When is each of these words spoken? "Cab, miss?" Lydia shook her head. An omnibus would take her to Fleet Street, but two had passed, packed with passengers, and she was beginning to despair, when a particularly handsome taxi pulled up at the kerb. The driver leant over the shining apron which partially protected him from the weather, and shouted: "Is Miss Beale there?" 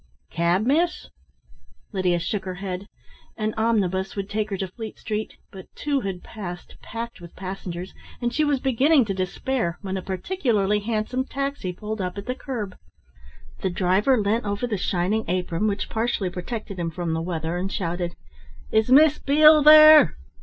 "Cab, 0.31 0.65
miss?" 0.65 1.09
Lydia 1.91 2.17
shook 2.17 2.43
her 2.45 2.55
head. 2.55 2.87
An 3.37 3.53
omnibus 3.55 4.15
would 4.15 4.31
take 4.31 4.49
her 4.49 4.57
to 4.57 4.67
Fleet 4.67 4.97
Street, 4.97 5.35
but 5.51 5.67
two 5.75 5.99
had 6.01 6.23
passed, 6.23 6.75
packed 6.81 7.21
with 7.21 7.35
passengers, 7.35 7.93
and 8.19 8.33
she 8.33 8.43
was 8.43 8.59
beginning 8.59 9.05
to 9.05 9.13
despair, 9.13 9.77
when 9.83 9.97
a 9.97 10.01
particularly 10.01 10.79
handsome 10.79 11.23
taxi 11.23 11.71
pulled 11.71 12.01
up 12.01 12.17
at 12.17 12.25
the 12.25 12.33
kerb. 12.33 12.75
The 13.61 13.69
driver 13.69 14.19
leant 14.19 14.43
over 14.43 14.65
the 14.65 14.75
shining 14.75 15.23
apron 15.29 15.67
which 15.67 15.87
partially 15.87 16.31
protected 16.31 16.79
him 16.79 16.89
from 16.89 17.13
the 17.13 17.21
weather, 17.21 17.55
and 17.57 17.71
shouted: 17.71 18.15
"Is 18.71 18.89
Miss 18.91 19.19
Beale 19.19 19.61
there?" 19.61 20.17